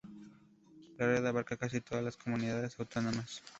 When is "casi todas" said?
1.57-2.03